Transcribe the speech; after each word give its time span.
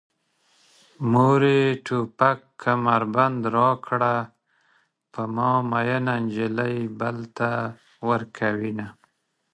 مورې 1.13 1.59
توپک 1.85 2.39
کمربند 2.63 3.41
راکړه 3.57 4.15
په 5.11 5.21
ما 5.35 5.51
مينه 5.71 6.15
نجلۍ 6.25 6.77
بل 6.99 7.17
ته 7.37 7.49
ورکوينه 8.09 8.87